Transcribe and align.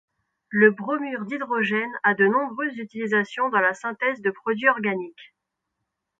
Le 0.49 0.71
bromure 0.71 1.25
d'hydrogène 1.25 1.91
a 2.01 2.15
de 2.15 2.25
nombreuses 2.25 2.75
utilisations 2.79 3.49
dans 3.49 3.59
la 3.59 3.75
synthèse 3.75 4.19
de 4.23 4.31
produits 4.31 4.67
organiques. 4.67 5.35